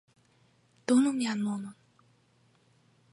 [0.87, 1.75] Donu mian monon